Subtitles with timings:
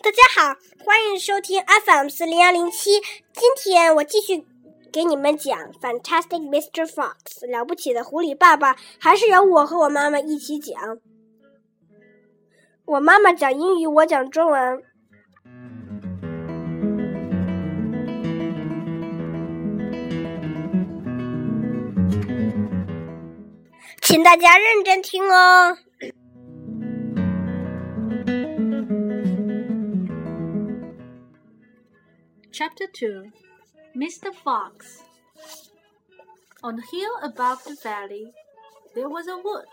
[0.00, 3.00] 大家好，欢迎收听 FM 四零幺零七。
[3.32, 4.46] 今天我继续
[4.92, 6.86] 给你们讲《Fantastic Mr.
[6.86, 7.14] Fox》
[7.50, 10.98] 了不起的狐狸爸爸，还是由我和我妈妈一起讲。
[12.84, 14.82] 我妈妈讲英语，我讲中文。
[24.00, 25.76] 请大家认真听哦。
[32.58, 33.30] Chapter 2
[33.96, 34.34] Mr.
[34.34, 35.04] Fox
[36.64, 38.32] On the hill above the valley,
[38.96, 39.70] there was a wood.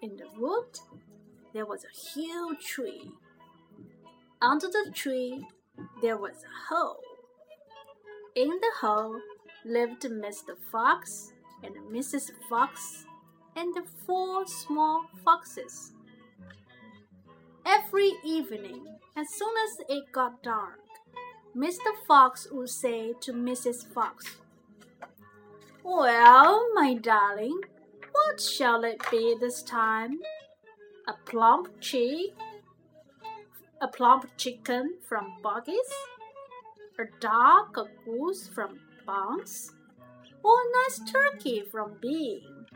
[0.00, 0.78] In the wood,
[1.52, 3.10] there was a huge tree.
[4.40, 5.46] Under the tree,
[6.00, 7.02] there was a hole.
[8.34, 9.20] In the hole
[9.66, 10.56] lived Mr.
[10.72, 12.30] Fox and Mrs.
[12.48, 13.04] Fox
[13.54, 15.92] and the four small foxes.
[17.66, 20.80] Every evening, as soon as it got dark,
[21.56, 21.92] Mr.
[22.06, 23.86] Fox would say to Mrs.
[23.92, 24.36] Fox,
[25.82, 27.60] Well, my darling,
[28.12, 30.20] what shall it be this time?
[31.08, 32.34] A plump chick?
[33.80, 35.92] A plump chicken from Boggy's?
[36.98, 39.72] A duck, a goose from Bounce?
[40.42, 42.66] Or a nice turkey from Bean?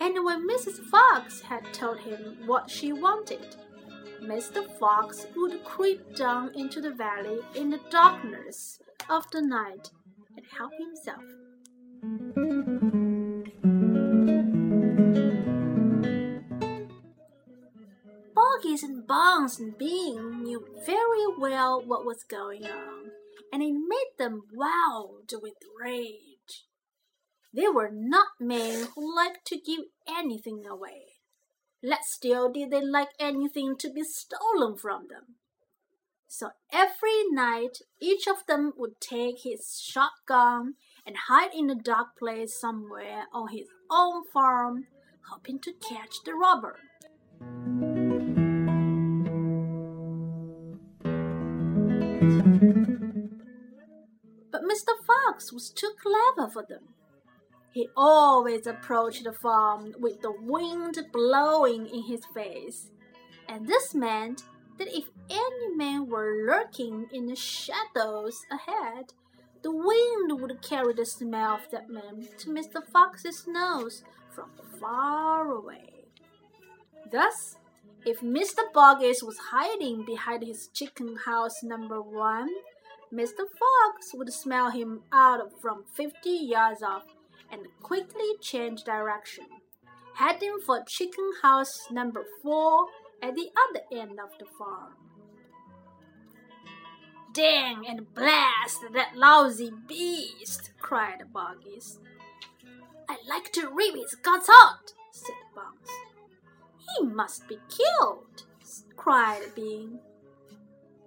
[0.00, 0.82] And when Mrs.
[0.86, 3.56] Fox had told him what she wanted,
[4.22, 4.66] Mr.
[4.78, 9.90] Fox would creep down into the valley in the darkness of the night
[10.36, 11.24] and help himself.
[18.34, 23.10] Boggies and Bounce and Bean knew very well what was going on,
[23.52, 26.66] and it made them wild with rage.
[27.52, 31.09] They were not men who liked to give anything away.
[31.82, 35.36] Less still did they like anything to be stolen from them.
[36.28, 40.74] So every night each of them would take his shotgun
[41.06, 44.88] and hide in a dark place somewhere on his own farm,
[45.30, 46.76] hoping to catch the robber.
[54.52, 54.92] But Mr.
[55.06, 56.94] Fox was too clever for them.
[57.72, 62.90] He always approached the farm with the wind blowing in his face,
[63.48, 64.42] and this meant
[64.78, 69.12] that if any man were lurking in the shadows ahead,
[69.62, 72.84] the wind would carry the smell of that man to Mr.
[72.84, 74.50] Fox's nose from
[74.80, 76.06] far away.
[77.12, 77.56] Thus,
[78.04, 78.72] if Mr.
[78.72, 82.48] Boggis was hiding behind his chicken house number one,
[83.12, 83.44] Mr.
[83.58, 87.04] Fox would smell him out from fifty yards off
[87.52, 89.44] and quickly changed direction,
[90.14, 92.86] heading for chicken house number four
[93.22, 94.94] at the other end of the farm.
[97.32, 100.72] Dang and blast that lousy beast!
[100.80, 102.00] cried Boggies.
[103.08, 105.90] I'd like to rip his guts out, said Bounce.
[106.78, 108.44] He must be killed,
[108.96, 110.00] cried Bean.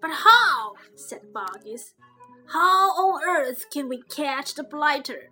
[0.00, 0.74] But how?
[0.96, 1.94] said Boggies.
[2.46, 5.30] How on earth can we catch the blighter?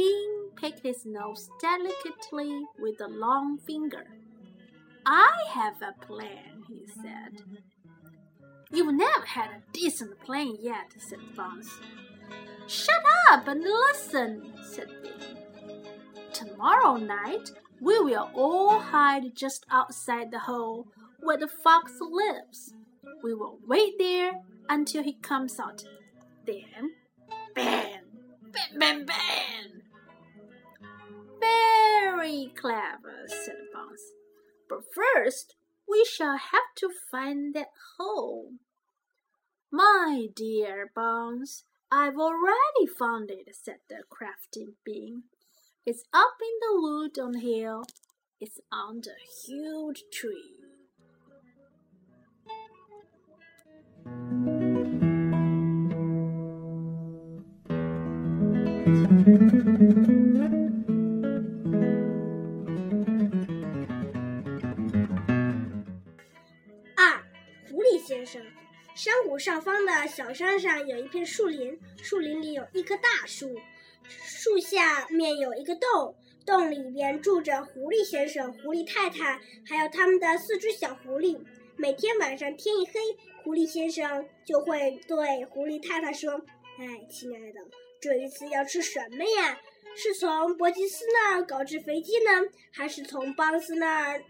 [0.00, 4.06] Bean picked his nose delicately with a long finger.
[5.04, 7.42] I have a plan, he said.
[8.70, 11.68] You've never had a decent plan yet, said Bounce.
[12.66, 15.84] Shut up and listen, said Bean.
[16.32, 17.50] Tomorrow night
[17.82, 20.86] we will all hide just outside the hole
[21.20, 22.72] where the fox lives.
[23.22, 24.32] We will wait there
[24.66, 25.84] until he comes out.
[26.46, 26.92] Then,
[27.54, 28.00] bam,
[28.50, 29.79] bam, bam, bang.
[31.40, 34.02] Very clever, said Bounce.
[34.68, 35.56] But first,
[35.88, 38.52] we shall have to find that hole.
[39.72, 45.24] My dear Bounce, I've already found it, said the crafty bean.
[45.86, 47.84] It's up in the wood on the hill.
[48.40, 50.60] It's under a huge tree.
[68.94, 73.58] 山谷上方的小山上有一片树林，树林里有一棵大树，
[74.08, 76.14] 树下面有一个洞，
[76.44, 81.38] 洞里边住着狐狸先生、狐狸太太，还有他们的四只小狐狸。
[81.76, 82.92] 每天晚上天一黑，
[83.42, 86.32] 狐狸先生就会对狐狸太太说
[86.78, 87.60] ：“哎，亲爱的，
[88.00, 89.58] 这一次要吃什么呀？
[89.96, 92.30] 是从伯吉斯那儿搞只肥鸡呢，
[92.72, 94.22] 还是从邦斯那儿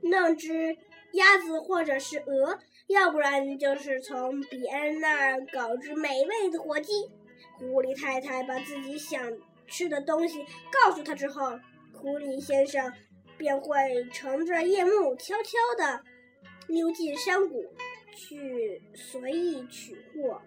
[0.00, 0.76] 弄只？”
[1.12, 6.92] 鸭子或者是鹅，要不然就是从比恩那儿搞只美味的火鸡。
[7.58, 9.20] 狐狸太太把自己想
[9.66, 11.58] 吃的东西告诉他之后，
[11.92, 12.92] 狐狸先生
[13.36, 16.04] 便会乘着夜幕悄悄地
[16.68, 17.64] 溜进山谷
[18.14, 20.40] 去随意取货。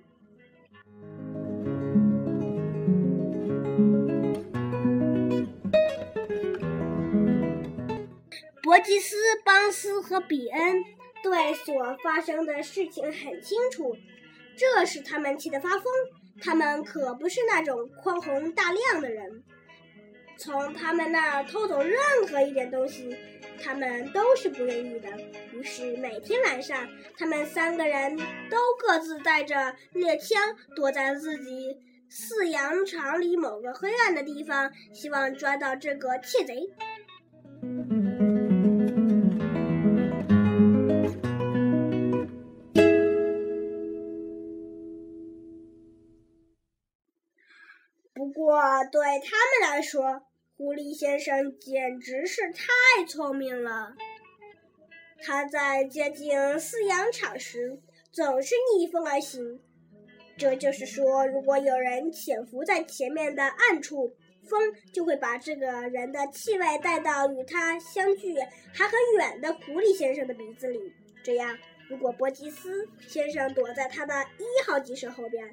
[8.62, 10.83] 伯吉斯、邦斯和比恩
[11.21, 13.95] 对所发生的事情很清楚，
[14.56, 15.83] 这使他们气得发疯。
[16.42, 19.44] 他们可不是那种宽宏大量的人，
[20.38, 21.98] 从他们那儿偷走任
[22.30, 23.13] 何一点东西，
[23.62, 25.10] 他们都是不愿意的。
[25.51, 26.88] 于是每天晚上，
[27.18, 28.16] 他们三个人
[28.50, 30.42] 都各自带着猎枪，
[30.77, 31.77] 躲在自己
[32.10, 36.69] 饲养场里某个黑暗的地方，希望抓到这个窃贼。
[48.29, 48.61] 不过，
[48.91, 50.21] 对他们来说，
[50.55, 53.95] 狐狸先生简直是太聪明了。
[55.23, 57.79] 他在接近饲养场时
[58.11, 59.59] 总是逆风而行，
[60.37, 64.15] 这就是说，如果有人潜伏在前面的暗处，
[64.47, 64.61] 风
[64.93, 68.35] 就会把这个人的气味带到与他相距
[68.73, 70.79] 还很远的狐狸先生的鼻子里。
[71.23, 71.57] 这样，
[71.89, 75.51] 如果波吉斯先生躲在他的一号鸡舍后边，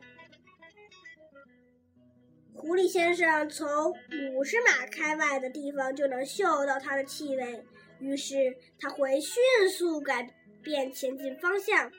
[2.59, 3.93] 狐狸先生从
[4.35, 7.65] 五十码开外的地方就能嗅到它的气味，
[8.01, 8.35] 于是
[8.79, 10.29] 他会迅速改
[10.63, 11.91] 变前进方向，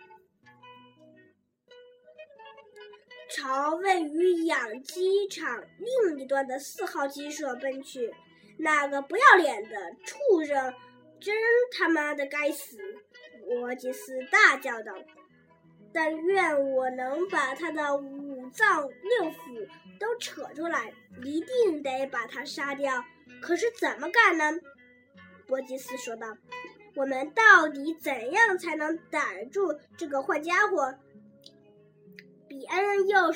[3.30, 8.14] 朝位于养鸡场另一端的四号鸡舍奔去。
[8.60, 10.74] 那个不要脸的畜生，
[11.22, 11.36] 真
[11.78, 12.78] 他妈的该死！
[13.48, 14.94] 罗吉斯大叫道。
[15.94, 19.68] 但愿我能把他的五脏六腑
[20.00, 20.94] 都扯出来，
[21.24, 23.04] 一定得把他杀掉。
[23.42, 24.60] 可是怎么干呢？
[25.48, 26.28] 波吉斯说道。
[26.96, 30.98] 我们到底怎样才能逮住这个坏家伙？
[32.48, 33.34] 比恩用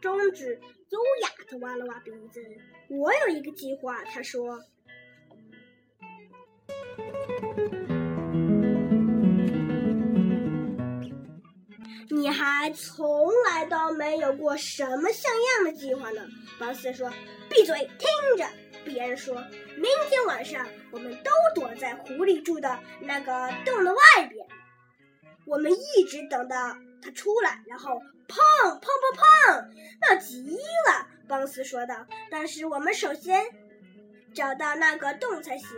[0.00, 2.42] 中指优雅地挖了挖鼻子。
[2.88, 4.60] 我有一个计划，他说。
[12.10, 16.22] 你还从来都没有过什么像样的计划呢？
[16.58, 17.10] 邦斯说
[17.50, 18.08] ：“闭嘴，听
[18.38, 18.46] 着。”
[18.84, 19.34] 比恩说
[19.76, 24.00] ：“明天晚上我们都躲在狐狸住的那个洞的外
[24.30, 24.46] 边，
[25.44, 27.90] 我们一直等到他出来，然后
[28.28, 28.36] 砰
[28.78, 30.56] 砰砰砰，闹极
[30.86, 32.06] 了。”邦斯说道。
[32.30, 33.44] “但是我们首先
[34.32, 35.68] 找到那个洞才行。”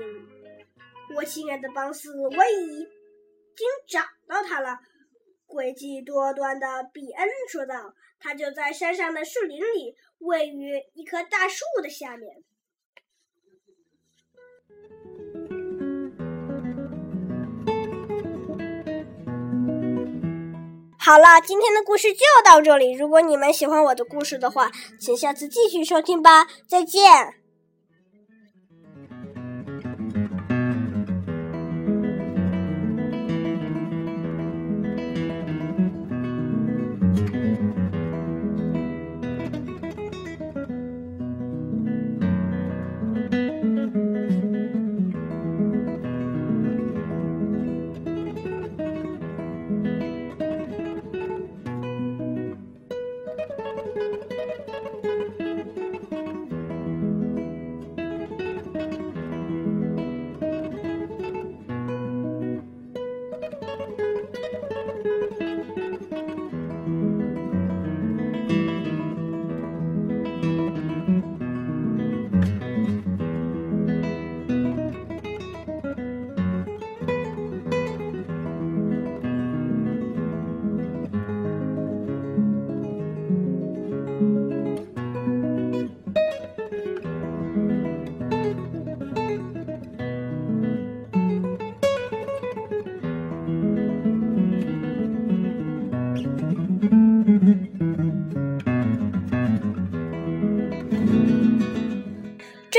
[1.16, 4.78] 我亲爱的邦斯，我已经找到它了。
[5.48, 12.36] 诡计多端的比恩说道：“他就在山上的树林里，位于一棵大树的下面。”
[21.00, 22.92] 好了，今天的故事就到这里。
[22.92, 26.46] 如果你们喜欢我的故事的话，请下次继续收听吧。
[26.66, 27.47] 再见。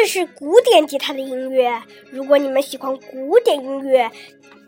[0.10, 1.84] 是古典吉他的音乐。
[2.10, 4.10] 如果你们喜欢古典音乐，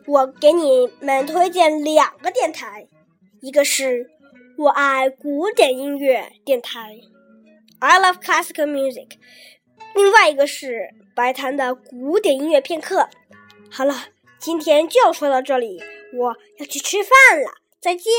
[0.06, 2.88] 我给你们推荐两个电台，
[3.42, 4.12] 一个是
[4.56, 7.00] 我爱古典音乐电台
[7.80, 9.14] （I Love Classical Music），
[9.96, 13.10] 另外一个是白谈的古典音乐片刻。
[13.72, 13.96] 好了。
[14.42, 15.80] 今天就说到这里，
[16.16, 18.12] 我要去吃饭了，再见。